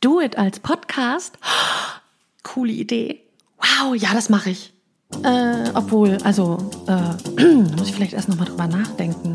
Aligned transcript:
Do 0.00 0.20
It 0.20 0.38
als 0.38 0.60
Podcast? 0.60 1.38
Coole 2.44 2.70
Idee. 2.70 3.20
Wow, 3.58 3.96
ja, 3.96 4.14
das 4.14 4.28
mache 4.28 4.50
ich. 4.50 4.72
Äh, 5.24 5.70
obwohl, 5.74 6.18
also, 6.22 6.70
äh, 6.86 7.42
muss 7.76 7.88
ich 7.88 7.94
vielleicht 7.96 8.12
erst 8.12 8.28
nochmal 8.28 8.46
drüber 8.46 8.68
nachdenken. 8.68 9.32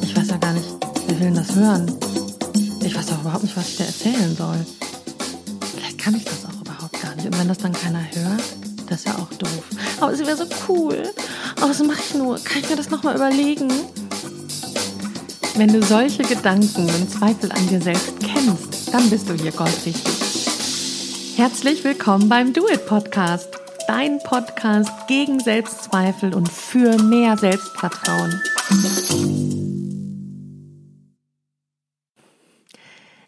Ich 0.00 0.16
weiß 0.16 0.28
ja 0.28 0.38
gar 0.38 0.54
nicht, 0.54 0.66
wer 1.06 1.20
will 1.20 1.26
denn 1.26 1.34
das 1.34 1.54
hören? 1.54 1.94
Ich 2.82 2.96
weiß 2.96 3.12
auch 3.12 3.20
überhaupt 3.20 3.42
nicht, 3.42 3.54
was 3.58 3.68
ich 3.68 3.76
dir 3.76 3.84
erzählen 3.84 4.34
soll. 4.34 4.64
Vielleicht 5.74 5.98
kann 5.98 6.14
ich 6.14 6.24
das 6.24 6.46
auch 6.46 6.60
überhaupt 6.62 6.98
gar 7.02 7.14
nicht. 7.16 7.26
Und 7.26 7.38
wenn 7.38 7.48
das 7.48 7.58
dann 7.58 7.74
keiner 7.74 8.02
hört, 8.14 8.42
das 8.86 9.00
ist 9.00 9.06
ja 9.06 9.16
auch 9.16 9.28
doof. 9.34 9.64
Aber 10.00 10.12
es 10.12 10.20
wäre 10.20 10.36
so 10.36 10.46
cool. 10.66 11.12
Aber 11.56 11.68
was 11.68 11.82
mache 11.82 12.00
ich 12.08 12.14
nur? 12.14 12.38
Kann 12.38 12.62
ich 12.62 12.70
mir 12.70 12.76
das 12.76 12.88
nochmal 12.88 13.16
überlegen? 13.16 13.70
Wenn 15.56 15.70
du 15.70 15.82
solche 15.82 16.22
Gedanken 16.22 16.88
und 16.88 17.10
Zweifel 17.10 17.52
an 17.52 17.68
dir 17.68 17.82
selbst 17.82 18.14
kennst, 18.20 18.79
dann 18.92 19.08
bist 19.08 19.28
du 19.28 19.34
hier 19.34 19.52
goldrichtig. 19.52 20.02
Herzlich 21.36 21.84
willkommen 21.84 22.28
beim 22.28 22.52
Do 22.52 22.66
It 22.68 22.86
Podcast, 22.86 23.56
dein 23.86 24.18
Podcast 24.18 25.06
gegen 25.06 25.38
Selbstzweifel 25.38 26.34
und 26.34 26.50
für 26.50 27.00
mehr 27.00 27.36
Selbstvertrauen. 27.36 28.40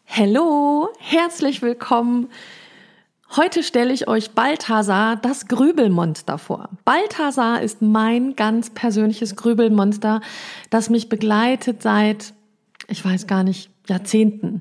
Hallo, 0.09 0.89
herzlich 0.99 1.63
willkommen 1.63 2.29
Heute 3.35 3.63
stelle 3.63 3.95
ich 3.95 4.09
euch 4.09 4.33
Balthasar, 4.33 5.17
das 5.17 5.49
Grübelmonster, 5.49 6.37
vor. 6.37 6.69
Balthasar 6.85 7.63
ist 7.63 7.81
mein 7.81 8.37
ganz 8.37 8.69
persönliches 8.69 9.37
Grübelmonster, 9.37 10.21
das 10.69 10.91
mich 10.91 11.09
begleitet 11.09 11.83
seit, 11.83 12.35
ich 12.89 13.03
weiß 13.03 13.27
gar 13.27 13.43
nicht, 13.43 13.71
Jahrzehnten. 13.89 14.61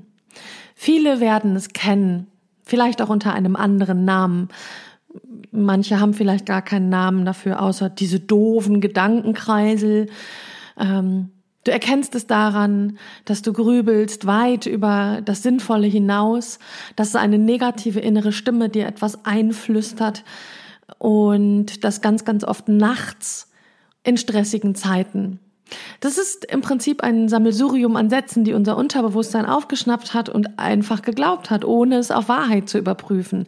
Viele 0.82 1.20
werden 1.20 1.54
es 1.54 1.68
kennen, 1.68 2.26
vielleicht 2.64 3.02
auch 3.02 3.08
unter 3.08 3.32
einem 3.32 3.54
anderen 3.54 4.04
Namen. 4.04 4.48
Manche 5.52 6.00
haben 6.00 6.12
vielleicht 6.12 6.44
gar 6.44 6.60
keinen 6.60 6.88
Namen 6.88 7.24
dafür, 7.24 7.62
außer 7.62 7.88
diese 7.88 8.18
doofen 8.18 8.80
Gedankenkreisel. 8.80 10.08
Ähm, 10.76 11.30
Du 11.64 11.70
erkennst 11.70 12.16
es 12.16 12.26
daran, 12.26 12.98
dass 13.24 13.42
du 13.42 13.52
grübelst 13.52 14.26
weit 14.26 14.66
über 14.66 15.20
das 15.24 15.44
Sinnvolle 15.44 15.86
hinaus, 15.86 16.58
dass 16.96 17.14
eine 17.14 17.38
negative 17.38 18.00
innere 18.00 18.32
Stimme 18.32 18.68
dir 18.68 18.88
etwas 18.88 19.24
einflüstert 19.24 20.24
und 20.98 21.84
das 21.84 22.00
ganz, 22.00 22.24
ganz 22.24 22.42
oft 22.42 22.66
nachts 22.66 23.52
in 24.02 24.16
stressigen 24.16 24.74
Zeiten. 24.74 25.38
Das 26.00 26.18
ist 26.18 26.44
im 26.44 26.60
Prinzip 26.60 27.02
ein 27.02 27.28
Sammelsurium 27.28 27.96
an 27.96 28.10
Sätzen, 28.10 28.44
die 28.44 28.52
unser 28.52 28.76
Unterbewusstsein 28.76 29.46
aufgeschnappt 29.46 30.14
hat 30.14 30.28
und 30.28 30.58
einfach 30.58 31.02
geglaubt 31.02 31.50
hat, 31.50 31.64
ohne 31.64 31.96
es 31.96 32.10
auf 32.10 32.28
Wahrheit 32.28 32.68
zu 32.68 32.78
überprüfen. 32.78 33.46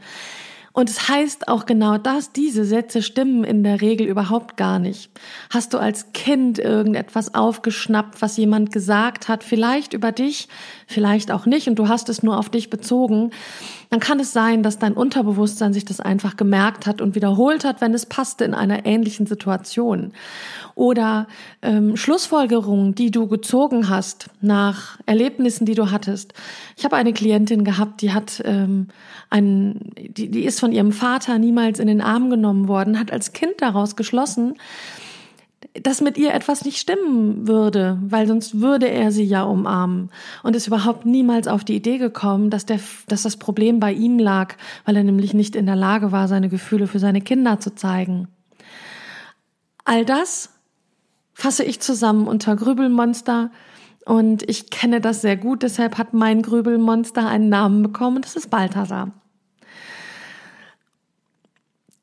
Und 0.77 0.91
es 0.91 1.08
heißt 1.08 1.47
auch 1.47 1.67
genau 1.67 1.98
das, 1.98 2.33
diese 2.33 2.64
Sätze 2.64 3.00
stimmen 3.00 3.44
in 3.44 3.62
der 3.62 3.80
Regel 3.80 4.08
überhaupt 4.08 4.56
gar 4.56 4.80
nicht. 4.80 5.08
Hast 5.48 5.72
du 5.72 5.78
als 5.78 6.12
Kind 6.12 6.58
irgendetwas 6.58 7.33
aufgeschnappt, 7.33 8.20
was 8.20 8.36
jemand 8.36 8.72
gesagt 8.72 9.28
hat, 9.28 9.45
vielleicht 9.45 9.92
über 9.92 10.11
dich, 10.11 10.48
vielleicht 10.89 11.30
auch 11.30 11.47
nicht, 11.47 11.69
und 11.69 11.77
du 11.77 11.86
hast 11.86 12.08
es 12.08 12.25
nur 12.25 12.36
auf 12.36 12.48
dich 12.48 12.70
bezogen, 12.70 13.30
dann 13.91 14.00
kann 14.00 14.19
es 14.19 14.33
sein, 14.33 14.64
dass 14.64 14.80
dein 14.80 14.95
Unterbewusstsein 14.95 15.72
sich 15.72 15.84
das 15.84 16.00
einfach 16.00 16.36
gemerkt 16.36 16.89
hat 16.89 17.00
und 17.00 17.14
wiederholt 17.14 17.64
hat, 17.64 17.80
wenn 17.80 17.95
es 17.95 18.06
passte 18.06 18.45
in 18.45 18.52
einer 18.52 18.84
ähnlichen 18.84 19.27
Situation. 19.27 20.12
Oder 20.75 21.28
ähm, 21.62 21.97
Schlussfolgerungen, 21.97 22.97
die 22.97 23.12
du 23.12 23.28
gezogen 23.28 23.89
hast 23.89 24.27
nach 24.41 24.98
Erlebnissen, 25.06 25.67
die 25.67 25.77
du 25.77 25.92
hattest. 25.92 26.34
Ich 26.77 26.84
habe 26.84 26.97
eine 26.97 27.12
Klientin 27.12 27.62
gehabt, 27.62 28.02
die 28.02 28.12
hat 28.12 28.42
ähm, 28.45 28.89
einen, 29.30 29.92
die, 29.97 30.28
die 30.28 30.45
ist 30.45 30.64
von 30.65 30.73
ihrem 30.73 30.93
Vater 30.93 31.39
niemals 31.39 31.79
in 31.79 31.89
den 31.89 32.01
Arm 32.01 32.31
genommen 32.31 32.69
worden, 32.69 32.98
hat 32.98 33.12
als 33.12 33.34
Kind 33.34 33.53
daraus 33.59 33.97
geschlossen, 33.97 34.55
dass 35.75 36.01
mit 36.01 36.17
ihr 36.17 36.33
etwas 36.33 36.64
nicht 36.64 36.79
stimmen 36.79 37.47
würde, 37.47 37.98
weil 38.01 38.27
sonst 38.27 38.63
würde 38.63 38.89
er 38.89 39.13
sie 39.13 39.24
ja 39.24 39.42
umarmen 39.42 40.08
und 40.42 40.57
ist 40.57 40.67
überhaupt 40.67 41.05
niemals 41.05 41.48
auf 41.48 41.63
die 41.63 41.77
Idee 41.77 41.98
gekommen, 41.98 42.48
dass 42.48 42.64
der, 42.64 42.80
dass 43.08 43.24
das 43.24 43.36
Problem 43.36 43.79
bei 43.79 43.92
ihm 43.92 44.19
lag, 44.19 44.55
weil 44.86 44.97
er 44.97 45.05
nämlich 45.05 45.35
nicht 45.35 45.55
in 45.55 45.67
der 45.67 45.77
Lage 45.77 46.13
war, 46.13 46.29
seine 46.29 46.48
Gefühle 46.48 46.86
für 46.86 46.98
seine 46.98 47.20
Kinder 47.20 47.61
zu 47.61 47.74
zeigen. 47.74 48.29
All 49.85 50.07
das 50.07 50.48
fasse 51.35 51.63
ich 51.63 51.80
zusammen 51.80 52.27
unter 52.27 52.57
Grübelmonster 52.57 53.51
und 54.07 54.48
ich 54.48 54.70
kenne 54.70 55.03
das 55.03 55.20
sehr 55.20 55.36
gut, 55.36 55.63
deshalb 55.63 55.98
hat 55.98 56.14
mein 56.14 56.41
Grübelmonster 56.41 57.29
einen 57.29 57.51
Namen 57.51 57.83
bekommen, 57.83 58.23
das 58.23 58.35
ist 58.35 58.48
Balthasar. 58.48 59.13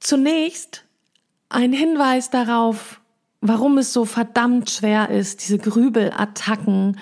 Zunächst 0.01 0.83
ein 1.49 1.73
Hinweis 1.73 2.31
darauf, 2.31 2.99
warum 3.39 3.77
es 3.77 3.93
so 3.93 4.05
verdammt 4.05 4.71
schwer 4.71 5.09
ist, 5.09 5.43
diese 5.43 5.59
Grübelattacken, 5.59 6.97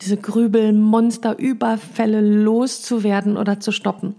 diese 0.00 0.16
Grübelmonsterüberfälle 0.16 2.20
loszuwerden 2.20 3.36
oder 3.36 3.58
zu 3.58 3.72
stoppen. 3.72 4.14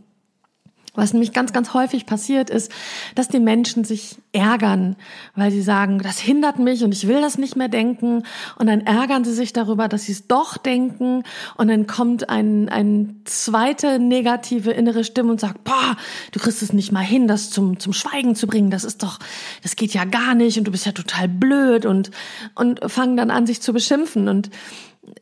Was 0.95 1.13
nämlich 1.13 1.33
ganz, 1.33 1.53
ganz 1.53 1.73
häufig 1.73 2.06
passiert 2.06 2.50
ist, 2.50 2.72
dass 3.16 3.28
die 3.28 3.39
Menschen 3.39 3.83
sich 3.83 4.17
ärgern, 4.31 4.95
weil 5.35 5.51
sie 5.51 5.61
sagen, 5.61 6.00
das 6.00 6.19
hindert 6.19 6.59
mich 6.59 6.83
und 6.83 6.94
ich 6.94 7.07
will 7.07 7.22
das 7.22 7.38
nicht 7.38 7.56
mehr 7.56 7.67
denken. 7.67 8.23
Und 8.57 8.67
dann 8.67 8.81
ärgern 8.81 9.23
sie 9.23 9.34
sich 9.34 9.53
darüber, 9.53 9.88
dass 9.88 10.03
sie 10.03 10.11
es 10.11 10.28
doch 10.28 10.57
denken. 10.57 11.23
Und 11.57 11.67
dann 11.67 11.88
kommt 11.88 12.29
ein, 12.29 12.69
ein 12.69 13.22
zweite 13.25 14.00
negative 14.00 14.72
innere 14.72 15.03
Stimme 15.03 15.31
und 15.31 15.39
sagt, 15.39 15.63
boah, 15.63 15.95
du 16.31 16.39
kriegst 16.39 16.61
es 16.61 16.73
nicht 16.73 16.91
mal 16.91 17.01
hin, 17.01 17.28
das 17.28 17.50
zum, 17.50 17.79
zum 17.79 17.94
Schweigen 17.94 18.35
zu 18.35 18.47
bringen. 18.47 18.69
Das 18.69 18.84
ist 18.84 19.03
doch, 19.03 19.19
das 19.63 19.75
geht 19.75 19.94
ja 19.94 20.05
gar 20.05 20.35
nicht 20.35 20.57
und 20.57 20.66
du 20.66 20.72
bist 20.72 20.85
ja 20.85 20.91
total 20.91 21.28
blöd 21.28 21.85
und, 21.85 22.11
und 22.55 22.79
fangen 22.91 23.17
dann 23.17 23.31
an, 23.31 23.45
sich 23.45 23.61
zu 23.61 23.73
beschimpfen. 23.73 24.28
Und 24.28 24.50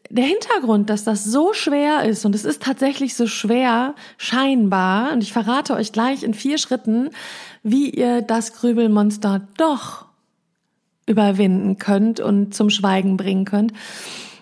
der 0.09 0.25
Hintergrund, 0.25 0.89
dass 0.89 1.03
das 1.03 1.23
so 1.23 1.53
schwer 1.53 2.03
ist, 2.03 2.25
und 2.25 2.35
es 2.35 2.45
ist 2.45 2.61
tatsächlich 2.61 3.15
so 3.15 3.27
schwer, 3.27 3.95
scheinbar, 4.17 5.11
und 5.11 5.23
ich 5.23 5.33
verrate 5.33 5.73
euch 5.73 5.91
gleich 5.91 6.23
in 6.23 6.33
vier 6.33 6.57
Schritten, 6.57 7.09
wie 7.63 7.89
ihr 7.89 8.21
das 8.21 8.53
Grübelmonster 8.53 9.47
doch 9.57 10.05
überwinden 11.05 11.77
könnt 11.77 12.19
und 12.19 12.55
zum 12.55 12.69
Schweigen 12.69 13.17
bringen 13.17 13.45
könnt. 13.45 13.73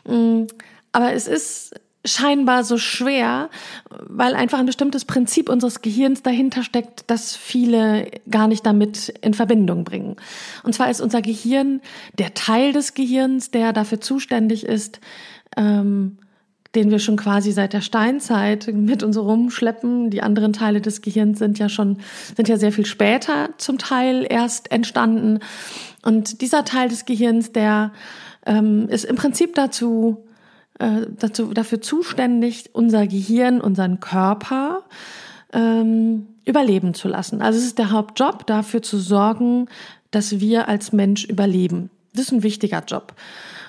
Mm, 0.05 0.43
aber 0.91 1.13
es 1.13 1.27
ist 1.27 1.73
scheinbar 2.03 2.63
so 2.63 2.77
schwer, 2.77 3.49
weil 3.89 4.33
einfach 4.35 4.59
ein 4.59 4.65
bestimmtes 4.65 5.05
Prinzip 5.05 5.49
unseres 5.49 5.81
Gehirns 5.81 6.23
dahinter 6.23 6.63
steckt, 6.63 7.03
das 7.07 7.35
viele 7.35 8.09
gar 8.29 8.47
nicht 8.47 8.65
damit 8.65 9.09
in 9.21 9.33
Verbindung 9.33 9.83
bringen. 9.83 10.15
Und 10.63 10.73
zwar 10.73 10.89
ist 10.89 11.01
unser 11.01 11.21
Gehirn 11.21 11.81
der 12.17 12.33
Teil 12.33 12.73
des 12.73 12.95
Gehirns, 12.95 13.51
der 13.51 13.71
dafür 13.71 14.01
zuständig 14.01 14.65
ist, 14.65 14.99
ähm, 15.55 16.17
den 16.73 16.89
wir 16.89 16.99
schon 16.99 17.17
quasi 17.17 17.51
seit 17.51 17.73
der 17.73 17.81
Steinzeit 17.81 18.69
mit 18.73 19.03
uns 19.03 19.17
rumschleppen. 19.17 20.09
Die 20.09 20.23
anderen 20.23 20.53
Teile 20.53 20.81
des 20.81 21.01
Gehirns 21.01 21.39
sind 21.39 21.59
ja 21.59 21.67
schon, 21.67 21.97
sind 22.35 22.47
ja 22.47 22.57
sehr 22.57 22.71
viel 22.71 22.85
später 22.85 23.49
zum 23.57 23.77
Teil 23.77 24.25
erst 24.27 24.71
entstanden. 24.71 25.39
Und 26.03 26.41
dieser 26.41 26.63
Teil 26.63 26.87
des 26.87 27.05
Gehirns, 27.05 27.51
der 27.51 27.91
ähm, 28.45 28.87
ist 28.87 29.03
im 29.03 29.17
Prinzip 29.17 29.53
dazu, 29.53 30.23
äh, 30.81 31.07
dazu, 31.17 31.53
dafür 31.53 31.81
zuständig, 31.81 32.71
unser 32.73 33.05
Gehirn, 33.05 33.61
unseren 33.61 33.99
Körper 33.99 34.83
ähm, 35.53 36.27
überleben 36.43 36.93
zu 36.93 37.07
lassen. 37.07 37.41
Also 37.41 37.59
es 37.59 37.65
ist 37.65 37.77
der 37.77 37.91
Hauptjob, 37.91 38.47
dafür 38.47 38.81
zu 38.81 38.97
sorgen, 38.97 39.67
dass 40.09 40.39
wir 40.39 40.67
als 40.67 40.91
Mensch 40.91 41.25
überleben. 41.25 41.89
Das 42.13 42.25
ist 42.25 42.31
ein 42.31 42.43
wichtiger 42.43 42.83
Job. 42.85 43.13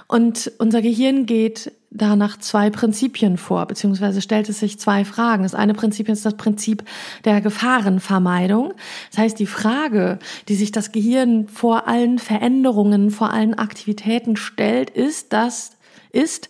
Und 0.08 0.52
unser 0.58 0.82
Gehirn 0.82 1.26
geht 1.26 1.72
da 1.90 2.16
nach 2.16 2.38
zwei 2.38 2.70
Prinzipien 2.70 3.36
vor, 3.36 3.66
beziehungsweise 3.66 4.22
stellt 4.22 4.48
es 4.48 4.60
sich 4.60 4.78
zwei 4.78 5.04
Fragen. 5.04 5.42
Das 5.42 5.54
eine 5.54 5.74
Prinzip 5.74 6.08
ist 6.08 6.24
das 6.24 6.36
Prinzip 6.36 6.82
der 7.24 7.40
Gefahrenvermeidung. 7.40 8.72
Das 9.10 9.18
heißt, 9.18 9.38
die 9.38 9.46
Frage, 9.46 10.18
die 10.48 10.54
sich 10.54 10.72
das 10.72 10.92
Gehirn 10.92 11.48
vor 11.48 11.88
allen 11.88 12.18
Veränderungen, 12.18 13.10
vor 13.10 13.32
allen 13.32 13.54
Aktivitäten 13.54 14.36
stellt, 14.36 14.90
ist 14.90 15.32
das, 15.32 15.76
ist, 16.10 16.48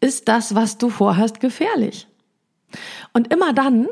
ist 0.00 0.28
das, 0.28 0.54
was 0.54 0.78
du 0.78 0.90
vorhast, 0.90 1.40
gefährlich? 1.40 2.06
Und 3.12 3.32
immer 3.32 3.52
dann, 3.52 3.88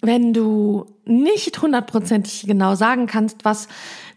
wenn 0.00 0.32
du 0.32 0.86
nicht 1.04 1.60
hundertprozentig 1.62 2.46
genau 2.46 2.74
sagen 2.74 3.06
kannst, 3.06 3.44
was 3.44 3.68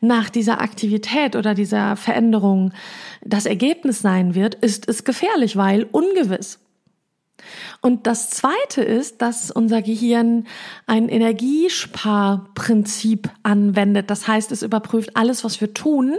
nach 0.02 0.30
dieser 0.30 0.62
Aktivität 0.62 1.36
oder 1.36 1.54
dieser 1.54 1.96
Veränderung 1.96 2.74
das 3.24 3.46
Ergebnis 3.46 4.00
sein 4.00 4.34
wird, 4.36 4.56
ist 4.56 4.90
es 4.90 5.04
gefährlich, 5.04 5.58
weil 5.58 5.84
ungewiss. 5.84 6.60
Und 7.82 8.08
das 8.08 8.32
Zweite 8.32 8.82
ist, 8.82 9.22
dass 9.22 9.52
unser 9.52 9.84
Gehirn 9.84 10.48
ein 10.88 11.10
Energiesparprinzip 11.10 13.30
anwendet. 13.44 14.10
Das 14.10 14.28
heißt, 14.28 14.52
es 14.52 14.64
überprüft 14.64 15.16
alles, 15.16 15.44
was 15.44 15.62
wir 15.62 15.76
tun, 15.76 16.16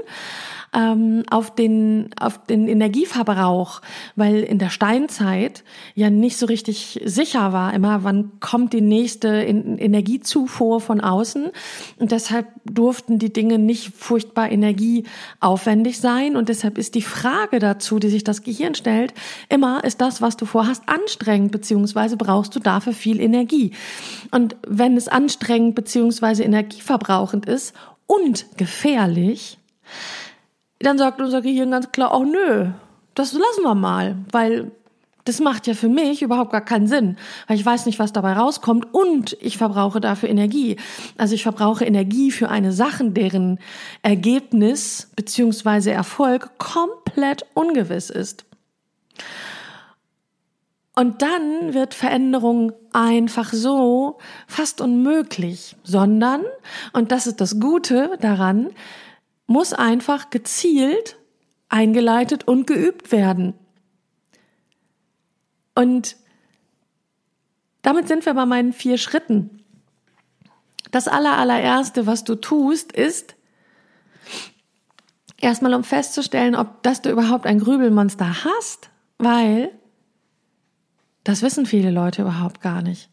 ähm, 0.77 1.25
auf 1.31 1.55
den 1.55 2.11
auf 2.21 2.45
den 2.45 2.69
Energieverbrauch, 2.69 3.81
weil 4.15 4.43
in 4.43 4.59
der 4.59 4.69
Steinzeit 4.69 5.65
ja 5.95 6.11
nicht 6.11 6.37
so 6.37 6.45
richtig 6.47 7.01
sicher 7.05 7.55
war 7.55 7.73
immer, 7.73 8.05
wann 8.05 8.33
kommt 8.41 8.75
die 8.75 8.83
nächste 8.83 9.29
Energiezufuhr 9.29 10.81
von 10.81 11.01
außen. 11.01 11.51
Und 11.99 12.13
deshalb 12.13 12.47
durften 12.65 13.19
die 13.19 13.33
Dinge 13.33 13.59
nicht 13.59 13.95
furchtbar 13.95 14.53
energieaufwendig 14.53 15.99
sein. 15.99 16.37
Und 16.37 16.51
deshalb 16.51 16.77
ist 16.77 16.95
die 16.95 17.03
Frage 17.03 17.59
dazu, 17.59 17.99
die 17.99 18.11
sich 18.11 18.23
das 18.23 18.43
Gehirn 18.43 18.75
stellt, 18.75 19.15
immer 19.49 19.83
ist 19.83 20.03
das, 20.03 20.21
was 20.21 20.37
du 20.37 20.45
vorhast, 20.45 20.83
anstrengend 20.87 21.53
beziehungsweise 21.53 22.19
brauchst 22.19 22.55
du 22.55 22.61
dafür 22.61 22.93
viel 22.93 23.21
Energie? 23.21 23.73
Und 24.31 24.57
wenn 24.67 24.97
es 24.97 25.09
anstrengend 25.09 25.75
beziehungsweise 25.75 26.45
energieverbrauchend 26.45 27.47
ist 27.47 27.73
und 28.07 28.47
gefährlich, 28.59 29.59
dann 30.79 30.99
sagt 30.99 31.21
unser 31.21 31.43
Gehirn 31.43 31.71
ganz 31.71 31.91
klar, 31.93 32.15
oh 32.15 32.25
nö, 32.25 32.69
das 33.15 33.33
lassen 33.33 33.63
wir 33.63 33.75
mal, 33.75 34.17
weil 34.31 34.73
das 35.27 35.41
macht 35.41 35.67
ja 35.67 35.75
für 35.75 35.89
mich 35.89 36.23
überhaupt 36.23 36.53
gar 36.53 36.65
keinen 36.65 36.87
Sinn, 36.87 37.17
weil 37.49 37.57
ich 37.57 37.67
weiß 37.67 37.87
nicht, 37.87 37.99
was 37.99 38.13
dabei 38.13 38.35
rauskommt 38.35 38.95
und 38.95 39.37
ich 39.41 39.59
verbrauche 39.59 40.01
dafür 40.01 40.29
Energie. 40.29 40.77
Also 41.19 41.35
ich 41.35 41.43
verbrauche 41.43 41.85
Energie 41.85 42.31
für 42.31 42.49
eine 42.49 42.73
Sache, 42.73 43.11
deren 43.11 43.59
Ergebnis 44.03 45.11
beziehungsweise 45.17 45.91
Erfolg 45.91 46.59
komplett 46.59 47.45
ungewiss 47.55 48.09
ist. 48.09 48.45
Und 50.95 51.21
dann 51.21 51.75
wird 51.75 51.93
Veränderung 51.93 52.73
einfach 52.93 53.53
so 53.53 54.19
fast 54.47 54.81
unmöglich, 54.81 55.77
sondern, 55.83 56.43
und 56.93 57.13
das 57.13 57.27
ist 57.27 57.41
das 57.41 57.61
Gute 57.61 58.13
daran, 58.21 58.71
muss 59.47 59.73
einfach 59.73 60.31
gezielt 60.31 61.17
eingeleitet 61.69 62.47
und 62.47 62.67
geübt 62.67 63.13
werden. 63.13 63.55
Und 65.75 66.17
damit 67.83 68.09
sind 68.09 68.25
wir 68.25 68.35
bei 68.35 68.47
meinen 68.47 68.73
vier 68.73 68.99
Schritten. 68.99 69.63
Das 70.91 71.09
aller, 71.09 71.37
allererste, 71.37 72.07
was 72.07 72.25
du 72.25 72.37
tust, 72.37 72.93
ist, 72.93 73.35
erstmal 75.39 75.75
um 75.75 75.85
festzustellen, 75.85 76.55
ob, 76.55 76.83
dass 76.83 77.03
du 77.03 77.11
überhaupt 77.11 77.47
ein 77.47 77.59
Grübelmonster 77.59 78.45
hast, 78.45 78.91
weil 79.19 79.71
das 81.25 81.43
wissen 81.43 81.67
viele 81.67 81.91
Leute 81.91 82.23
überhaupt 82.23 82.61
gar 82.61 82.83
nicht. 82.83 83.11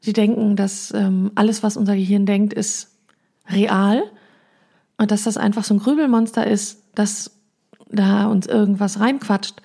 Sie 0.00 0.12
denken, 0.12 0.56
dass 0.56 0.92
ähm, 0.92 1.30
alles, 1.34 1.62
was 1.62 1.76
unser 1.76 1.94
Gehirn 1.94 2.26
denkt, 2.26 2.52
ist 2.52 2.96
real 3.48 4.02
und 5.02 5.10
dass 5.10 5.24
das 5.24 5.36
einfach 5.36 5.64
so 5.64 5.74
ein 5.74 5.80
Grübelmonster 5.80 6.46
ist, 6.46 6.78
dass 6.94 7.32
da 7.90 8.26
uns 8.26 8.46
irgendwas 8.46 9.00
reinquatscht, 9.00 9.60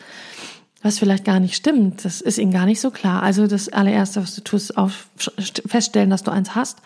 was 0.81 0.97
vielleicht 0.97 1.25
gar 1.25 1.39
nicht 1.39 1.53
stimmt. 1.53 2.03
Das 2.05 2.21
ist 2.21 2.39
ihnen 2.39 2.51
gar 2.51 2.65
nicht 2.65 2.81
so 2.81 2.89
klar. 2.89 3.21
Also 3.21 3.45
das 3.45 3.69
allererste, 3.69 4.19
was 4.19 4.33
du 4.33 4.41
tust, 4.41 4.75
auf 4.75 5.09
feststellen, 5.67 6.09
dass 6.09 6.23
du 6.23 6.31
eins 6.31 6.55
hast. 6.55 6.79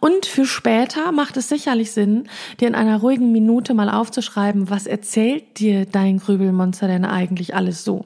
Und 0.00 0.26
für 0.26 0.44
später 0.44 1.10
macht 1.10 1.38
es 1.38 1.48
sicherlich 1.48 1.92
Sinn, 1.92 2.28
dir 2.60 2.68
in 2.68 2.74
einer 2.74 2.98
ruhigen 2.98 3.32
Minute 3.32 3.72
mal 3.72 3.88
aufzuschreiben, 3.88 4.68
was 4.68 4.86
erzählt 4.86 5.58
dir 5.58 5.86
dein 5.86 6.18
Grübelmonster 6.18 6.88
denn 6.88 7.06
eigentlich 7.06 7.54
alles 7.54 7.82
so? 7.82 8.04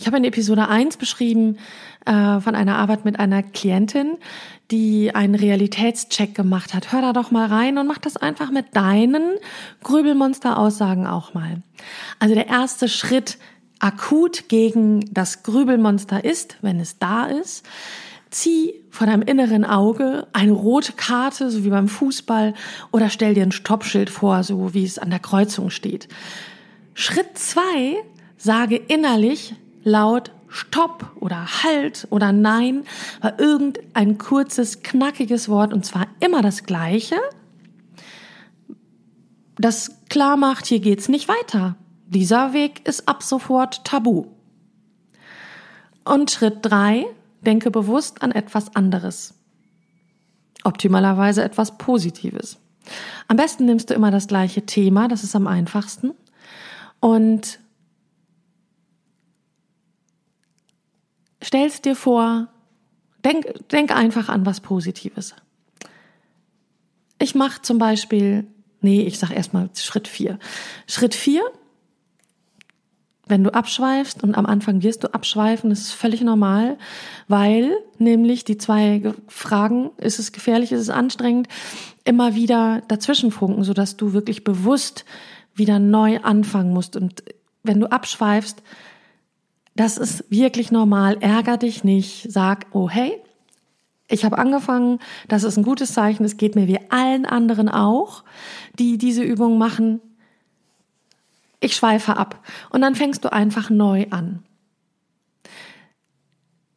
Ich 0.00 0.06
habe 0.06 0.16
in 0.16 0.24
Episode 0.24 0.68
1 0.68 0.96
beschrieben 0.96 1.58
äh, 2.06 2.38
von 2.38 2.54
einer 2.54 2.76
Arbeit 2.76 3.04
mit 3.04 3.18
einer 3.18 3.42
Klientin, 3.42 4.16
die 4.70 5.12
einen 5.12 5.34
Realitätscheck 5.34 6.36
gemacht 6.36 6.72
hat. 6.72 6.92
Hör 6.92 7.02
da 7.02 7.12
doch 7.12 7.32
mal 7.32 7.48
rein 7.48 7.78
und 7.78 7.88
mach 7.88 7.98
das 7.98 8.16
einfach 8.16 8.52
mit 8.52 8.76
deinen 8.76 9.38
Grübelmonster-Aussagen 9.82 11.08
auch 11.08 11.34
mal. 11.34 11.62
Also 12.20 12.36
der 12.36 12.46
erste 12.46 12.88
Schritt 12.88 13.38
akut 13.80 14.48
gegen 14.48 15.12
das 15.12 15.42
Grübelmonster 15.42 16.24
ist, 16.24 16.58
wenn 16.62 16.78
es 16.78 17.00
da 17.00 17.26
ist, 17.26 17.66
zieh 18.30 18.74
vor 18.90 19.08
deinem 19.08 19.22
inneren 19.22 19.64
Auge 19.64 20.28
eine 20.32 20.52
rote 20.52 20.92
Karte, 20.92 21.50
so 21.50 21.64
wie 21.64 21.70
beim 21.70 21.88
Fußball, 21.88 22.54
oder 22.92 23.10
stell 23.10 23.34
dir 23.34 23.42
ein 23.42 23.52
Stoppschild 23.52 24.10
vor, 24.10 24.44
so 24.44 24.74
wie 24.74 24.84
es 24.84 24.98
an 24.98 25.10
der 25.10 25.18
Kreuzung 25.18 25.70
steht. 25.70 26.06
Schritt 26.94 27.36
zwei, 27.36 27.96
sage 28.36 28.76
innerlich, 28.76 29.56
laut 29.88 30.30
Stopp 30.48 31.10
oder 31.20 31.62
Halt 31.62 32.06
oder 32.10 32.32
Nein 32.32 32.84
war 33.20 33.38
irgendein 33.38 34.18
kurzes, 34.18 34.82
knackiges 34.82 35.48
Wort 35.48 35.72
und 35.72 35.84
zwar 35.84 36.06
immer 36.20 36.42
das 36.42 36.64
gleiche, 36.64 37.16
das 39.56 40.04
klar 40.08 40.36
macht, 40.36 40.66
hier 40.66 40.80
geht's 40.80 41.08
nicht 41.08 41.28
weiter. 41.28 41.76
Dieser 42.06 42.52
Weg 42.52 42.86
ist 42.86 43.08
ab 43.08 43.22
sofort 43.22 43.84
tabu. 43.84 44.26
Und 46.04 46.30
Schritt 46.30 46.58
drei, 46.62 47.04
denke 47.42 47.70
bewusst 47.70 48.22
an 48.22 48.32
etwas 48.32 48.74
anderes. 48.74 49.34
Optimalerweise 50.64 51.42
etwas 51.42 51.76
Positives. 51.76 52.58
Am 53.26 53.36
besten 53.36 53.66
nimmst 53.66 53.90
du 53.90 53.94
immer 53.94 54.10
das 54.10 54.28
gleiche 54.28 54.64
Thema, 54.64 55.08
das 55.08 55.22
ist 55.24 55.36
am 55.36 55.46
einfachsten. 55.46 56.12
Und 57.00 57.58
stellst 61.48 61.86
dir 61.86 61.96
vor, 61.96 62.48
denk, 63.24 63.68
denk 63.70 63.90
einfach 63.94 64.28
an 64.28 64.44
was 64.44 64.60
Positives. 64.60 65.34
Ich 67.18 67.34
mache 67.34 67.62
zum 67.62 67.78
Beispiel, 67.78 68.46
nee, 68.82 69.02
ich 69.02 69.18
sag 69.18 69.30
erstmal 69.30 69.70
Schritt 69.74 70.08
vier. 70.08 70.38
Schritt 70.86 71.14
vier, 71.14 71.42
wenn 73.26 73.44
du 73.44 73.52
abschweifst 73.52 74.22
und 74.22 74.36
am 74.36 74.44
Anfang 74.46 74.82
wirst 74.82 75.04
du 75.04 75.12
abschweifen, 75.12 75.70
das 75.70 75.80
ist 75.80 75.92
völlig 75.92 76.20
normal, 76.20 76.78
weil 77.28 77.76
nämlich 77.98 78.44
die 78.44 78.58
zwei 78.58 79.14
Fragen, 79.26 79.90
ist 79.96 80.18
es 80.18 80.32
gefährlich, 80.32 80.72
ist 80.72 80.80
es 80.80 80.90
anstrengend, 80.90 81.48
immer 82.04 82.34
wieder 82.34 82.82
dazwischen 82.88 83.30
funken, 83.30 83.64
sodass 83.64 83.96
du 83.96 84.12
wirklich 84.12 84.44
bewusst 84.44 85.06
wieder 85.54 85.78
neu 85.78 86.20
anfangen 86.20 86.72
musst. 86.72 86.94
Und 86.94 87.24
wenn 87.62 87.80
du 87.80 87.90
abschweifst, 87.90 88.62
das 89.78 89.96
ist 89.96 90.24
wirklich 90.28 90.72
normal. 90.72 91.18
Ärger 91.20 91.56
dich 91.56 91.84
nicht. 91.84 92.32
Sag, 92.32 92.66
oh 92.72 92.90
hey, 92.90 93.16
ich 94.08 94.24
habe 94.24 94.36
angefangen. 94.36 94.98
Das 95.28 95.44
ist 95.44 95.56
ein 95.56 95.62
gutes 95.62 95.94
Zeichen. 95.94 96.24
Es 96.24 96.36
geht 96.36 96.56
mir 96.56 96.66
wie 96.66 96.80
allen 96.90 97.26
anderen 97.26 97.68
auch, 97.68 98.24
die 98.76 98.98
diese 98.98 99.22
Übung 99.22 99.56
machen. 99.56 100.00
Ich 101.60 101.76
schweife 101.76 102.16
ab. 102.16 102.44
Und 102.70 102.80
dann 102.80 102.96
fängst 102.96 103.24
du 103.24 103.32
einfach 103.32 103.70
neu 103.70 104.06
an. 104.10 104.42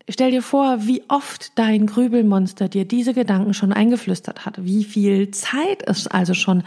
Stell 0.08 0.30
dir 0.30 0.44
vor, 0.44 0.86
wie 0.86 1.02
oft 1.08 1.58
dein 1.58 1.88
Grübelmonster 1.88 2.70
dir 2.70 2.86
diese 2.86 3.16
Gedanken 3.16 3.56
schon 3.56 3.74
eingeflüstert 3.74 4.46
hat, 4.46 4.64
wie 4.64 4.84
viel 4.84 5.32
Zeit 5.32 5.82
es 5.88 6.06
also 6.06 6.36
schon 6.36 6.62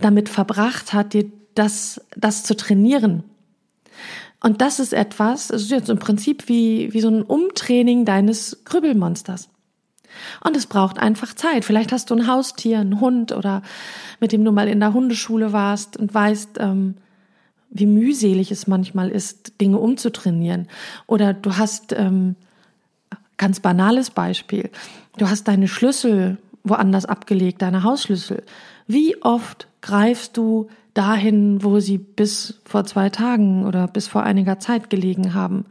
damit 0.00 0.28
verbracht 0.28 0.92
hat, 0.92 1.14
dir 1.14 1.32
das, 1.54 2.02
das 2.14 2.44
zu 2.44 2.54
trainieren. 2.54 3.24
Und 4.40 4.60
das 4.60 4.78
ist 4.78 4.92
etwas, 4.92 5.50
es 5.50 5.62
ist 5.62 5.70
jetzt 5.70 5.90
im 5.90 5.98
Prinzip 5.98 6.48
wie, 6.48 6.92
wie 6.92 7.00
so 7.00 7.08
ein 7.08 7.22
Umtraining 7.22 8.04
deines 8.04 8.64
Grübelmonsters. 8.64 9.48
Und 10.42 10.56
es 10.56 10.66
braucht 10.66 10.98
einfach 10.98 11.34
Zeit. 11.34 11.64
Vielleicht 11.64 11.92
hast 11.92 12.10
du 12.10 12.14
ein 12.14 12.26
Haustier, 12.26 12.78
einen 12.78 13.00
Hund 13.00 13.32
oder 13.32 13.62
mit 14.20 14.32
dem 14.32 14.44
du 14.44 14.52
mal 14.52 14.68
in 14.68 14.80
der 14.80 14.94
Hundeschule 14.94 15.52
warst 15.52 15.96
und 15.96 16.14
weißt, 16.14 16.58
ähm, 16.60 16.96
wie 17.70 17.86
mühselig 17.86 18.50
es 18.50 18.66
manchmal 18.66 19.10
ist, 19.10 19.60
Dinge 19.60 19.78
umzutrainieren. 19.78 20.68
Oder 21.06 21.34
du 21.34 21.56
hast, 21.56 21.92
ähm, 21.92 22.36
ganz 23.36 23.60
banales 23.60 24.10
Beispiel, 24.10 24.70
du 25.18 25.28
hast 25.28 25.48
deine 25.48 25.68
Schlüssel 25.68 26.38
woanders 26.64 27.04
abgelegt, 27.04 27.62
deine 27.62 27.82
Hausschlüssel. 27.82 28.42
Wie 28.86 29.20
oft 29.22 29.68
greifst 29.80 30.36
du 30.36 30.68
dahin, 30.98 31.62
wo 31.62 31.78
sie 31.78 31.96
bis 31.96 32.60
vor 32.64 32.84
zwei 32.84 33.08
Tagen 33.08 33.64
oder 33.64 33.86
bis 33.86 34.08
vor 34.08 34.24
einiger 34.24 34.58
Zeit 34.58 34.90
gelegen 34.90 35.32
haben. 35.32 35.66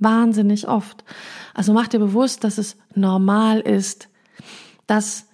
Wahnsinnig 0.00 0.66
oft. 0.66 1.04
Also 1.54 1.72
mach 1.72 1.86
dir 1.86 2.00
bewusst, 2.00 2.42
dass 2.42 2.58
es 2.58 2.76
normal 2.92 3.60
ist, 3.60 4.08
dass 4.88 5.26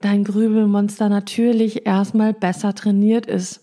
dein 0.00 0.24
Grübelmonster 0.24 1.08
natürlich 1.08 1.86
erstmal 1.86 2.32
besser 2.32 2.74
trainiert 2.74 3.26
ist. 3.26 3.60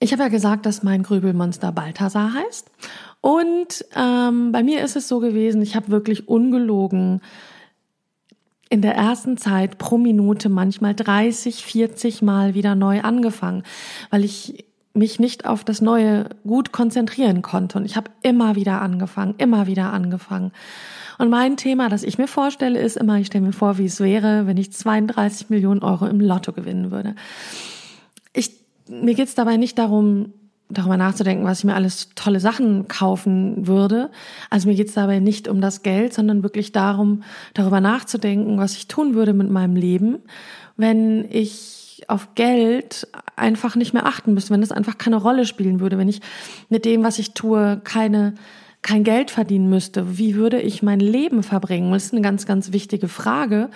Ich 0.00 0.12
habe 0.12 0.22
ja 0.22 0.28
gesagt, 0.28 0.64
dass 0.64 0.82
mein 0.82 1.02
Grübelmonster 1.02 1.72
Balthasar 1.72 2.32
heißt. 2.32 2.70
Und 3.20 3.84
ähm, 3.94 4.52
bei 4.52 4.62
mir 4.62 4.82
ist 4.82 4.96
es 4.96 5.08
so 5.08 5.20
gewesen, 5.20 5.60
ich 5.60 5.76
habe 5.76 5.88
wirklich 5.88 6.26
ungelogen 6.26 7.20
in 8.68 8.82
der 8.82 8.94
ersten 8.94 9.36
Zeit 9.36 9.78
pro 9.78 9.98
Minute 9.98 10.48
manchmal 10.48 10.94
30, 10.94 11.64
40 11.64 12.22
Mal 12.22 12.54
wieder 12.54 12.74
neu 12.74 13.00
angefangen, 13.00 13.62
weil 14.10 14.24
ich 14.24 14.64
mich 14.92 15.20
nicht 15.20 15.46
auf 15.46 15.62
das 15.62 15.80
Neue 15.80 16.30
gut 16.44 16.72
konzentrieren 16.72 17.42
konnte. 17.42 17.78
Und 17.78 17.84
ich 17.84 17.96
habe 17.96 18.10
immer 18.22 18.56
wieder 18.56 18.80
angefangen, 18.80 19.34
immer 19.38 19.66
wieder 19.66 19.92
angefangen. 19.92 20.52
Und 21.18 21.30
mein 21.30 21.56
Thema, 21.56 21.88
das 21.88 22.02
ich 22.02 22.18
mir 22.18 22.28
vorstelle, 22.28 22.78
ist 22.78 22.96
immer, 22.96 23.18
ich 23.18 23.28
stelle 23.28 23.46
mir 23.46 23.52
vor, 23.52 23.78
wie 23.78 23.86
es 23.86 24.00
wäre, 24.00 24.46
wenn 24.46 24.56
ich 24.56 24.72
32 24.72 25.50
Millionen 25.50 25.82
Euro 25.82 26.06
im 26.06 26.20
Lotto 26.20 26.52
gewinnen 26.52 26.90
würde. 26.90 27.14
mir 28.88 29.14
geht's 29.14 29.34
dabei 29.34 29.56
nicht 29.56 29.78
darum, 29.78 30.32
darüber 30.68 30.96
nachzudenken, 30.96 31.44
was 31.44 31.60
ich 31.60 31.64
mir 31.64 31.74
alles 31.74 32.10
tolle 32.14 32.40
Sachen 32.40 32.88
kaufen 32.88 33.66
würde. 33.66 34.10
Also 34.50 34.68
mir 34.68 34.74
geht's 34.74 34.94
dabei 34.94 35.20
nicht 35.20 35.48
um 35.48 35.60
das 35.60 35.82
Geld, 35.82 36.12
sondern 36.12 36.42
wirklich 36.42 36.72
darum, 36.72 37.22
darüber 37.54 37.80
nachzudenken, 37.80 38.58
was 38.58 38.76
ich 38.76 38.88
tun 38.88 39.14
würde 39.14 39.32
mit 39.32 39.50
meinem 39.50 39.76
Leben, 39.76 40.18
wenn 40.76 41.26
ich 41.30 42.02
auf 42.08 42.34
Geld 42.34 43.08
einfach 43.36 43.76
nicht 43.76 43.94
mehr 43.94 44.06
achten 44.06 44.34
müsste, 44.34 44.52
wenn 44.52 44.62
es 44.62 44.72
einfach 44.72 44.98
keine 44.98 45.16
Rolle 45.16 45.46
spielen 45.46 45.80
würde, 45.80 45.98
wenn 45.98 46.08
ich 46.08 46.20
mit 46.68 46.84
dem, 46.84 47.02
was 47.02 47.18
ich 47.18 47.32
tue, 47.32 47.80
keine 47.84 48.34
kein 48.86 49.04
Geld 49.04 49.32
verdienen 49.32 49.68
müsste. 49.68 50.16
Wie 50.16 50.36
würde 50.36 50.60
ich 50.60 50.82
mein 50.82 51.00
Leben 51.00 51.42
verbringen? 51.42 51.92
Das 51.92 52.04
ist 52.04 52.12
eine 52.12 52.22
ganz, 52.22 52.46
ganz 52.46 52.72
wichtige 52.72 53.08
Frage. 53.08 53.68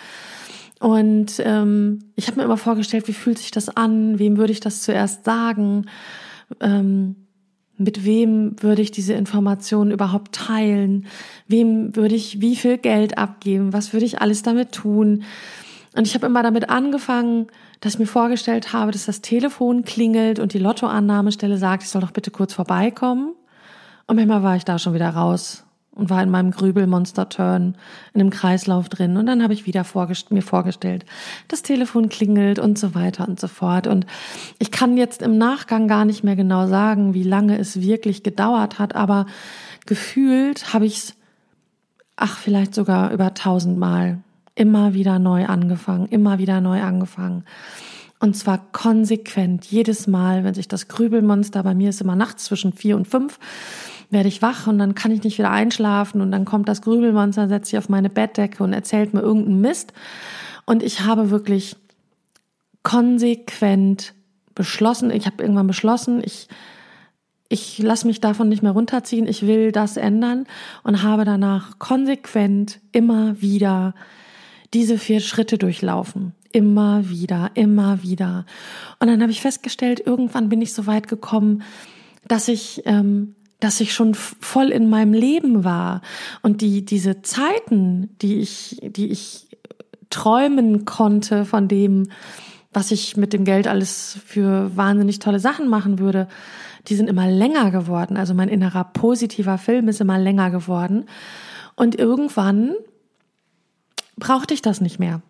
Und 0.78 1.42
ähm, 1.44 2.04
ich 2.14 2.28
habe 2.28 2.38
mir 2.38 2.44
immer 2.44 2.56
vorgestellt, 2.56 3.08
wie 3.08 3.12
fühlt 3.12 3.38
sich 3.38 3.50
das 3.50 3.68
an? 3.68 4.18
Wem 4.18 4.36
würde 4.36 4.52
ich 4.52 4.60
das 4.60 4.82
zuerst 4.82 5.24
sagen? 5.24 5.86
Ähm, 6.60 7.16
mit 7.76 8.04
wem 8.04 8.62
würde 8.62 8.82
ich 8.82 8.90
diese 8.90 9.14
Informationen 9.14 9.90
überhaupt 9.90 10.34
teilen? 10.34 11.06
Wem 11.48 11.96
würde 11.96 12.14
ich 12.14 12.40
wie 12.40 12.56
viel 12.56 12.76
Geld 12.76 13.16
abgeben? 13.16 13.72
Was 13.72 13.92
würde 13.92 14.04
ich 14.04 14.20
alles 14.20 14.42
damit 14.42 14.72
tun? 14.72 15.22
Und 15.96 16.06
ich 16.06 16.14
habe 16.14 16.26
immer 16.26 16.42
damit 16.42 16.68
angefangen, 16.68 17.46
dass 17.80 17.94
ich 17.94 17.98
mir 17.98 18.06
vorgestellt 18.06 18.72
habe, 18.72 18.92
dass 18.92 19.06
das 19.06 19.22
Telefon 19.22 19.84
klingelt 19.84 20.38
und 20.38 20.52
die 20.52 20.58
Lottoannahmestelle 20.58 21.56
sagt, 21.56 21.82
ich 21.82 21.88
soll 21.88 22.02
doch 22.02 22.10
bitte 22.10 22.30
kurz 22.30 22.52
vorbeikommen. 22.52 23.32
Und 24.06 24.16
manchmal 24.16 24.42
war 24.42 24.56
ich 24.56 24.64
da 24.64 24.78
schon 24.78 24.94
wieder 24.94 25.10
raus 25.10 25.64
und 25.92 26.08
war 26.08 26.22
in 26.22 26.30
meinem 26.30 26.50
Grübel-Monster-Turn 26.50 27.76
in 28.14 28.20
einem 28.20 28.30
Kreislauf 28.30 28.88
drin. 28.88 29.16
Und 29.16 29.26
dann 29.26 29.42
habe 29.42 29.52
ich 29.52 29.66
wieder 29.66 29.84
vorgest 29.84 30.30
mir 30.30 30.42
vorgestellt, 30.42 31.04
das 31.48 31.62
Telefon 31.62 32.08
klingelt 32.08 32.58
und 32.58 32.78
so 32.78 32.94
weiter 32.94 33.28
und 33.28 33.40
so 33.40 33.48
fort. 33.48 33.86
Und 33.86 34.06
ich 34.58 34.70
kann 34.70 34.96
jetzt 34.96 35.20
im 35.22 35.36
Nachgang 35.36 35.88
gar 35.88 36.04
nicht 36.04 36.22
mehr 36.24 36.36
genau 36.36 36.66
sagen, 36.66 37.14
wie 37.14 37.24
lange 37.24 37.58
es 37.58 37.80
wirklich 37.80 38.22
gedauert 38.22 38.78
hat, 38.78 38.94
aber 38.94 39.26
gefühlt 39.86 40.72
habe 40.72 40.86
ich 40.86 40.98
es, 40.98 41.14
ach, 42.16 42.38
vielleicht 42.38 42.74
sogar 42.74 43.10
über 43.12 43.34
tausendmal 43.34 44.18
immer 44.54 44.94
wieder 44.94 45.18
neu 45.18 45.46
angefangen, 45.46 46.06
immer 46.06 46.38
wieder 46.38 46.60
neu 46.60 46.82
angefangen. 46.82 47.44
Und 48.20 48.36
zwar 48.36 48.58
konsequent, 48.72 49.64
jedes 49.64 50.06
Mal, 50.06 50.44
wenn 50.44 50.52
sich 50.52 50.68
das 50.68 50.88
Grübelmonster, 50.88 51.62
bei 51.62 51.74
mir 51.74 51.88
ist 51.88 52.02
immer 52.02 52.16
nachts 52.16 52.44
zwischen 52.44 52.74
vier 52.74 52.96
und 52.96 53.08
fünf, 53.08 53.38
werde 54.10 54.28
ich 54.28 54.42
wach 54.42 54.66
und 54.66 54.78
dann 54.78 54.94
kann 54.94 55.12
ich 55.12 55.22
nicht 55.22 55.38
wieder 55.38 55.50
einschlafen 55.50 56.20
und 56.20 56.32
dann 56.32 56.44
kommt 56.44 56.68
das 56.68 56.82
Grübelmonster, 56.82 57.48
setzt 57.48 57.70
sich 57.70 57.78
auf 57.78 57.88
meine 57.88 58.10
Bettdecke 58.10 58.62
und 58.62 58.72
erzählt 58.72 59.14
mir 59.14 59.20
irgendeinen 59.20 59.60
Mist. 59.60 59.92
Und 60.66 60.82
ich 60.82 61.02
habe 61.02 61.30
wirklich 61.30 61.76
konsequent 62.82 64.14
beschlossen, 64.54 65.10
ich 65.10 65.26
habe 65.26 65.42
irgendwann 65.42 65.66
beschlossen, 65.66 66.22
ich 66.24 66.48
ich 67.52 67.78
lasse 67.78 68.06
mich 68.06 68.20
davon 68.20 68.48
nicht 68.48 68.62
mehr 68.62 68.72
runterziehen, 68.72 69.26
ich 69.26 69.44
will 69.44 69.72
das 69.72 69.96
ändern 69.96 70.46
und 70.84 71.02
habe 71.02 71.24
danach 71.24 71.80
konsequent 71.80 72.78
immer 72.92 73.42
wieder 73.42 73.92
diese 74.72 74.98
vier 74.98 75.20
Schritte 75.20 75.58
durchlaufen. 75.58 76.32
Immer 76.52 77.08
wieder, 77.08 77.50
immer 77.54 78.04
wieder. 78.04 78.46
Und 79.00 79.08
dann 79.08 79.20
habe 79.20 79.32
ich 79.32 79.40
festgestellt, 79.40 80.00
irgendwann 80.04 80.48
bin 80.48 80.62
ich 80.62 80.72
so 80.72 80.86
weit 80.86 81.08
gekommen, 81.08 81.62
dass 82.28 82.46
ich 82.46 82.82
ähm, 82.86 83.34
dass 83.60 83.80
ich 83.80 83.92
schon 83.92 84.14
voll 84.14 84.70
in 84.70 84.88
meinem 84.88 85.12
Leben 85.12 85.64
war 85.64 86.00
und 86.42 86.62
die 86.62 86.84
diese 86.84 87.22
Zeiten, 87.22 88.16
die 88.20 88.40
ich 88.40 88.78
die 88.82 89.08
ich 89.08 89.48
träumen 90.08 90.84
konnte 90.84 91.44
von 91.44 91.68
dem, 91.68 92.10
was 92.72 92.90
ich 92.90 93.16
mit 93.16 93.32
dem 93.32 93.44
Geld 93.44 93.68
alles 93.68 94.18
für 94.26 94.76
wahnsinnig 94.76 95.18
tolle 95.18 95.40
Sachen 95.40 95.68
machen 95.68 95.98
würde, 95.98 96.28
die 96.88 96.94
sind 96.94 97.08
immer 97.08 97.28
länger 97.30 97.70
geworden. 97.70 98.16
Also 98.16 98.34
mein 98.34 98.48
innerer 98.48 98.84
positiver 98.84 99.58
Film 99.58 99.88
ist 99.88 100.00
immer 100.00 100.18
länger 100.18 100.50
geworden 100.50 101.06
und 101.76 101.98
irgendwann 101.98 102.74
brauchte 104.16 104.54
ich 104.54 104.62
das 104.62 104.80
nicht 104.80 104.98
mehr. 104.98 105.22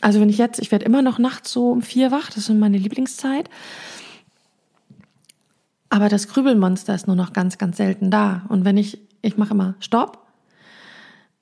Also 0.00 0.20
wenn 0.20 0.28
ich 0.28 0.38
jetzt, 0.38 0.60
ich 0.60 0.72
werde 0.72 0.84
immer 0.84 1.02
noch 1.02 1.18
nachts 1.18 1.52
so 1.52 1.70
um 1.70 1.82
vier 1.82 2.10
wach, 2.10 2.28
das 2.28 2.48
ist 2.48 2.50
meine 2.50 2.78
Lieblingszeit. 2.78 3.48
Aber 5.92 6.08
das 6.08 6.26
Grübelmonster 6.26 6.94
ist 6.94 7.06
nur 7.06 7.16
noch 7.16 7.34
ganz, 7.34 7.58
ganz 7.58 7.76
selten 7.76 8.10
da. 8.10 8.46
Und 8.48 8.64
wenn 8.64 8.78
ich, 8.78 8.98
ich 9.20 9.36
mache 9.36 9.50
immer 9.50 9.74
Stopp, 9.78 10.26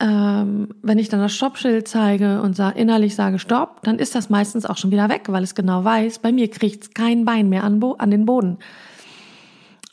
ähm, 0.01 0.75
wenn 0.83 0.99
ich 0.99 1.09
dann 1.09 1.21
das 1.21 1.33
Stoppschild 1.33 1.87
zeige 1.87 2.43
und 2.43 2.57
sag, 2.57 2.77
innerlich 2.77 3.15
sage 3.15 3.39
Stopp, 3.39 3.81
dann 3.85 4.01
ist 4.01 4.17
das 4.17 4.29
meistens 4.29 4.67
auch 4.67 4.77
schon 4.77 4.91
wieder 4.91 5.09
weg, 5.09 5.27
weil 5.29 5.45
es 5.45 5.55
genau 5.55 5.85
weiß, 5.85 6.19
bei 6.19 6.33
mir 6.33 6.51
kriegt 6.51 6.83
es 6.83 6.91
kein 6.95 7.25
Bein 7.25 7.49
mehr 7.49 7.63
an, 7.63 7.81
an 7.99 8.11
den 8.11 8.25
Boden. 8.25 8.59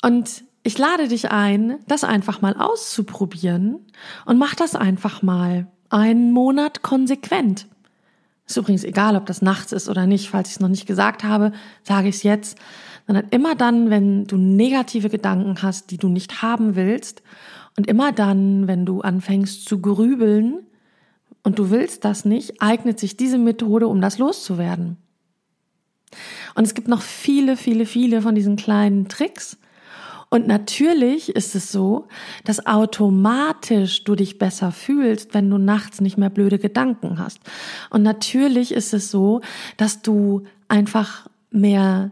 Und 0.01 0.43
ich 0.63 0.75
lade 0.79 1.07
dich 1.07 1.29
ein, 1.29 1.77
das 1.87 2.03
einfach 2.03 2.41
mal 2.41 2.55
auszuprobieren 2.57 3.85
und 4.25 4.39
mach 4.39 4.55
das 4.55 4.75
einfach 4.75 5.21
mal 5.21 5.67
einen 5.91 6.31
Monat 6.31 6.81
konsequent. 6.81 7.67
Ist 8.47 8.57
übrigens 8.57 8.83
egal, 8.83 9.15
ob 9.15 9.25
das 9.25 9.41
nachts 9.41 9.71
ist 9.71 9.89
oder 9.89 10.07
nicht. 10.07 10.29
Falls 10.29 10.49
ich 10.49 10.55
es 10.55 10.59
noch 10.61 10.69
nicht 10.69 10.87
gesagt 10.87 11.23
habe, 11.23 11.51
sage 11.83 12.07
ich 12.07 12.15
es 12.15 12.23
jetzt 12.23 12.57
sondern 13.07 13.27
immer 13.29 13.55
dann, 13.55 13.89
wenn 13.89 14.25
du 14.25 14.35
negative 14.37 15.09
Gedanken 15.09 15.61
hast, 15.61 15.89
die 15.91 15.97
du 15.97 16.09
nicht 16.09 16.41
haben 16.41 16.75
willst 16.75 17.23
und 17.77 17.87
immer 17.87 18.11
dann, 18.11 18.67
wenn 18.67 18.85
du 18.85 19.01
anfängst 19.01 19.67
zu 19.67 19.79
grübeln 19.79 20.59
und 21.41 21.57
du 21.57 21.69
willst 21.69 22.03
das 22.03 22.25
nicht, 22.25 22.61
eignet 22.61 22.99
sich 22.99 23.15
diese 23.15 23.37
Methode, 23.37 23.87
um 23.87 24.01
das 24.01 24.17
loszuwerden. 24.17 24.97
Und 26.55 26.65
es 26.65 26.73
gibt 26.73 26.89
noch 26.89 27.01
viele, 27.01 27.55
viele, 27.55 27.85
viele 27.85 28.21
von 28.21 28.35
diesen 28.35 28.57
kleinen 28.57 29.07
Tricks. 29.07 29.57
Und 30.29 30.47
natürlich 30.47 31.35
ist 31.35 31.55
es 31.55 31.71
so, 31.71 32.07
dass 32.43 32.65
automatisch 32.65 34.03
du 34.03 34.15
dich 34.15 34.37
besser 34.37 34.71
fühlst, 34.71 35.33
wenn 35.33 35.49
du 35.49 35.57
nachts 35.57 36.01
nicht 36.01 36.17
mehr 36.17 36.29
blöde 36.29 36.59
Gedanken 36.59 37.17
hast. 37.17 37.39
Und 37.89 38.03
natürlich 38.03 38.73
ist 38.73 38.93
es 38.93 39.09
so, 39.09 39.41
dass 39.77 40.01
du 40.01 40.43
einfach 40.67 41.27
mehr 41.49 42.11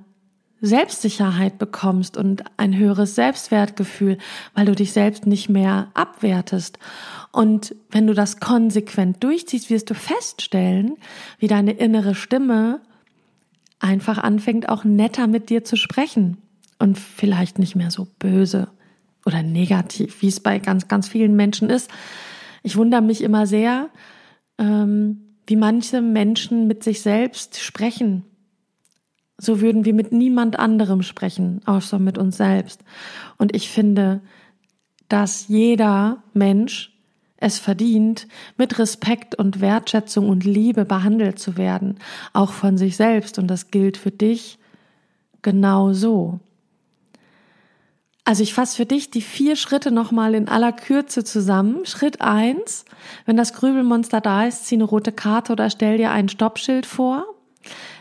Selbstsicherheit 0.62 1.57
bekommst 1.57 2.15
und 2.15 2.43
ein 2.55 2.77
höheres 2.77 3.15
Selbstwertgefühl, 3.15 4.17
weil 4.53 4.65
du 4.65 4.74
dich 4.74 4.93
selbst 4.93 5.27
nicht 5.27 5.50
mehr 5.50 5.89
abwertest. 5.93 6.79
Und 7.34 7.75
wenn 7.91 8.07
du 8.07 8.13
das 8.13 8.39
konsequent 8.39 9.22
durchziehst, 9.24 9.69
wirst 9.69 9.89
du 9.89 9.93
feststellen, 9.93 10.95
wie 11.38 11.48
deine 11.48 11.74
innere 11.74 12.15
Stimme 12.15 12.79
einfach 13.79 14.17
anfängt, 14.17 14.69
auch 14.69 14.86
netter 14.86 15.27
mit 15.27 15.50
dir 15.50 15.65
zu 15.65 15.75
sprechen 15.75 16.38
und 16.79 16.98
vielleicht 16.98 17.60
nicht 17.60 17.75
mehr 17.75 17.91
so 17.91 18.08
böse 18.20 18.70
oder 19.25 19.44
negativ, 19.44 20.22
wie 20.22 20.27
es 20.27 20.39
bei 20.39 20.60
ganz, 20.60 20.88
ganz 20.88 21.08
vielen 21.08 21.36
Menschen 21.36 21.70
ist. 21.70 21.89
Ich 22.63 22.75
wundere 22.77 23.01
mich 23.01 23.22
immer 23.22 23.48
sehr, 23.48 23.89
ähm, 24.58 25.22
wie 25.48 25.55
manche 25.55 26.01
Menschen 26.01 26.67
mit 26.67 26.84
sich 26.84 27.01
selbst 27.01 27.60
sprechen 27.60 28.24
so 29.38 29.62
würden 29.62 29.86
wir 29.86 29.94
mit 29.94 30.12
niemand 30.12 30.58
anderem 30.60 31.01
sprechen, 31.01 31.62
außer 31.65 32.00
mit 32.00 32.17
uns 32.17 32.38
selbst. 32.38 32.82
Und 33.38 33.55
ich 33.55 33.70
finde, 33.70 34.22
dass 35.10 35.48
jeder 35.48 36.24
Mensch 36.34 36.91
es 37.38 37.60
verdient, 37.60 38.27
mit 38.58 38.79
Respekt 38.79 39.36
und 39.36 39.60
Wertschätzung 39.60 40.29
und 40.29 40.46
Liebe 40.46 40.86
behandelt 40.86 41.38
zu 41.38 41.58
werden, 41.58 42.00
auch 42.34 42.53
von 42.53 42.77
sich 42.77 42.96
selbst. 42.96 43.38
Und 43.38 43.48
das 43.48 43.72
gilt 43.72 43.98
für 43.98 44.12
dich 44.12 44.58
genau 45.41 45.91
so. 45.91 46.39
Also 48.27 48.41
ich 48.41 48.55
fasse 48.55 48.75
für 48.75 48.88
dich 48.88 49.12
die 49.12 49.22
vier 49.22 49.55
Schritte 49.55 49.91
nochmal 49.91 50.34
in 50.34 50.50
aller 50.50 50.74
Kürze 50.74 51.24
zusammen. 51.24 51.86
Schritt 51.86 52.22
eins: 52.22 52.84
wenn 53.25 53.38
das 53.38 53.53
Grübelmonster 53.53 54.20
da 54.20 54.46
ist, 54.46 54.65
zieh 54.65 54.75
eine 54.75 54.84
rote 54.84 55.12
Karte 55.12 55.53
oder 55.53 55.70
stell 55.70 55.98
dir 55.98 56.12
ein 56.12 56.27
Stoppschild 56.27 56.88
vor. 56.88 57.25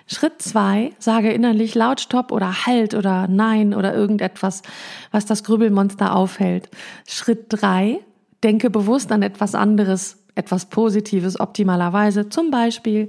Schritt 0.06 0.40
zwei, 0.40 0.92
sage 0.98 1.32
innerlich 1.32 1.74
laut 1.74 2.00
Stopp 2.00 2.32
oder 2.32 2.66
Halt 2.66 2.94
oder 2.94 3.28
Nein 3.28 3.74
oder 3.74 3.94
irgendetwas, 3.94 4.62
was 5.10 5.26
das 5.26 5.44
Grübelmonster 5.44 6.14
aufhält. 6.14 6.70
Schritt 7.06 7.46
drei, 7.48 8.00
denke 8.42 8.70
bewusst 8.70 9.12
an 9.12 9.22
etwas 9.22 9.54
anderes, 9.54 10.22
etwas 10.34 10.66
Positives 10.66 11.38
optimalerweise. 11.38 12.28
Zum 12.28 12.50
Beispiel, 12.50 13.08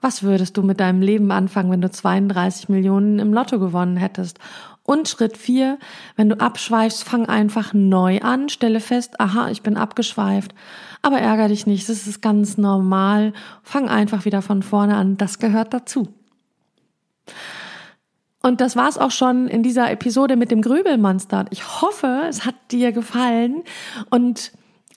was 0.00 0.22
würdest 0.22 0.56
du 0.56 0.62
mit 0.62 0.80
deinem 0.80 1.02
Leben 1.02 1.30
anfangen, 1.30 1.70
wenn 1.70 1.82
du 1.82 1.90
32 1.90 2.68
Millionen 2.68 3.18
im 3.18 3.32
Lotto 3.32 3.58
gewonnen 3.58 3.96
hättest? 3.96 4.38
Und 4.82 5.08
Schritt 5.08 5.36
vier, 5.36 5.78
wenn 6.16 6.28
du 6.28 6.40
abschweifst, 6.40 7.04
fang 7.04 7.26
einfach 7.26 7.72
neu 7.74 8.20
an, 8.20 8.48
stelle 8.48 8.80
fest, 8.80 9.20
aha, 9.20 9.50
ich 9.50 9.62
bin 9.62 9.76
abgeschweift 9.76 10.54
aber 11.02 11.20
ärger 11.20 11.48
dich 11.48 11.66
nicht, 11.66 11.88
das 11.88 12.06
ist 12.06 12.20
ganz 12.20 12.58
normal. 12.58 13.32
Fang 13.62 13.88
einfach 13.88 14.24
wieder 14.24 14.42
von 14.42 14.62
vorne 14.62 14.96
an, 14.96 15.16
das 15.16 15.38
gehört 15.38 15.72
dazu. 15.72 16.08
Und 18.42 18.60
das 18.60 18.74
war's 18.74 18.96
auch 18.96 19.10
schon 19.10 19.48
in 19.48 19.62
dieser 19.62 19.90
Episode 19.90 20.36
mit 20.36 20.50
dem 20.50 20.62
Grübelmonster. 20.62 21.44
Ich 21.50 21.82
hoffe, 21.82 22.24
es 22.28 22.46
hat 22.46 22.54
dir 22.70 22.92
gefallen 22.92 23.62
und 24.08 24.52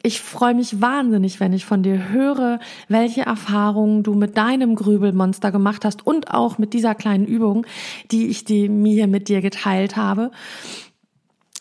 Ich 0.06 0.20
freue 0.20 0.54
mich 0.54 0.82
wahnsinnig, 0.82 1.40
wenn 1.40 1.54
ich 1.54 1.64
von 1.64 1.82
dir 1.82 2.10
höre, 2.10 2.60
welche 2.90 3.22
Erfahrungen 3.22 4.04
du 4.04 4.16
mit 4.16 4.36
deinem 4.36 4.76
Grübelmonster 4.76 5.50
gemacht 5.50 5.86
hast 5.86 6.06
und 6.06 6.30
auch 6.30 6.58
mit 6.58 6.74
dieser 6.74 6.94
kleinen 6.94 7.26
Übung, 7.26 7.66
die 8.12 8.28
ich 8.28 8.44
dir, 8.44 8.70
mir 8.70 9.08
mit 9.08 9.30
dir 9.30 9.40
geteilt 9.40 9.96
habe. 9.96 10.32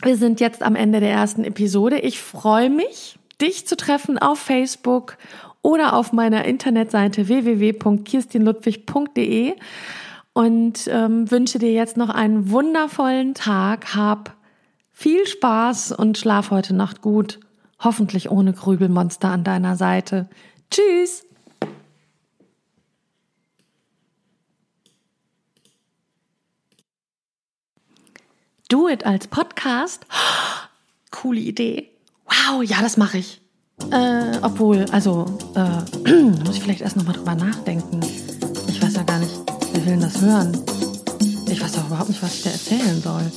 Wir 0.02 0.16
sind 0.16 0.40
jetzt 0.40 0.64
am 0.64 0.74
Ende 0.74 0.98
der 0.98 1.12
ersten 1.12 1.44
Episode. 1.44 2.00
Ich 2.00 2.20
freue 2.20 2.68
mich, 2.68 3.16
dich 3.40 3.68
zu 3.68 3.76
treffen 3.76 4.18
auf 4.18 4.40
Facebook 4.40 5.18
oder 5.62 5.94
auf 5.94 6.12
meiner 6.12 6.44
Internetseite 6.44 7.28
www.kirstinludwig.de 7.28 9.54
und 10.32 10.88
ähm, 10.88 11.30
wünsche 11.30 11.60
dir 11.60 11.72
jetzt 11.72 11.96
noch 11.96 12.08
einen 12.08 12.50
wundervollen 12.50 13.34
Tag. 13.34 13.94
Hab 13.94 14.34
viel 14.90 15.28
Spaß 15.28 15.92
und 15.92 16.18
schlaf 16.18 16.50
heute 16.50 16.74
Nacht 16.74 17.02
gut. 17.02 17.38
Hoffentlich 17.82 18.30
ohne 18.30 18.52
Grübelmonster 18.52 19.28
an 19.28 19.44
deiner 19.44 19.76
Seite. 19.76 20.28
Tschüss! 20.70 21.24
Do 28.68 28.88
It 28.88 29.04
als 29.04 29.26
Podcast? 29.26 30.06
Coole 31.10 31.40
Idee. 31.40 31.90
Wow, 32.24 32.62
ja, 32.62 32.80
das 32.80 32.96
mache 32.96 33.18
ich. 33.18 33.42
Äh, 33.90 34.38
obwohl, 34.40 34.86
also, 34.92 35.26
äh, 35.54 36.12
muss 36.44 36.56
ich 36.56 36.62
vielleicht 36.62 36.80
erst 36.80 36.96
nochmal 36.96 37.14
drüber 37.14 37.34
nachdenken. 37.34 38.00
Ich 38.68 38.80
weiß 38.80 38.94
ja 38.94 39.02
gar 39.02 39.18
nicht, 39.18 39.34
wer 39.72 39.86
will 39.86 40.00
das 40.00 40.20
hören? 40.20 40.56
Ich 41.50 41.60
weiß 41.60 41.78
auch 41.78 41.86
überhaupt 41.86 42.08
nicht, 42.08 42.22
was 42.22 42.34
ich 42.36 42.42
da 42.44 42.50
erzählen 42.50 43.02
soll. 43.02 43.30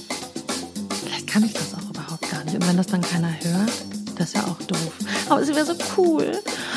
Vielleicht 1.03 1.27
kann 1.27 1.43
ich 1.43 1.53
das 1.53 1.73
auch 1.73 1.89
überhaupt 1.89 2.29
gar 2.29 2.43
nicht. 2.45 2.55
Und 2.55 2.67
wenn 2.67 2.77
das 2.77 2.87
dann 2.87 3.01
keiner 3.01 3.33
hört, 3.41 3.71
das 4.15 4.29
ist 4.29 4.35
ja 4.35 4.43
auch 4.43 4.61
doof. 4.65 4.93
Aber 5.29 5.41
es 5.41 5.47
wäre 5.49 5.65
so 5.65 5.75
cool. 5.97 6.31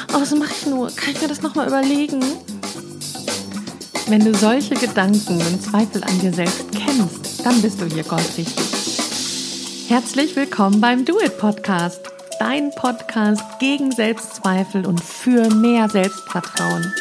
Aber 0.09 0.23
was 0.23 0.35
mache 0.35 0.52
ich 0.59 0.66
nur? 0.66 0.88
Kann 0.95 1.11
ich 1.12 1.21
mir 1.21 1.28
das 1.28 1.42
nochmal 1.42 1.68
überlegen? 1.68 2.21
Wenn 4.09 4.25
du 4.25 4.35
solche 4.35 4.75
Gedanken 4.75 5.40
und 5.40 5.62
Zweifel 5.62 6.02
an 6.02 6.18
dir 6.21 6.33
selbst 6.33 6.73
kennst, 6.73 7.45
dann 7.45 7.61
bist 7.61 7.80
du 7.80 7.87
hier 7.87 8.04
goldrichtig. 8.04 8.99
Herzlich 9.88 10.35
willkommen 10.37 10.80
beim 10.80 11.04
Do 11.04 11.18
It 11.21 11.38
Podcast, 11.38 12.00
dein 12.38 12.71
Podcast 12.71 13.42
gegen 13.59 13.92
Selbstzweifel 13.92 14.87
und 14.87 15.02
für 15.02 15.49
mehr 15.50 15.88
Selbstvertrauen. 15.88 16.92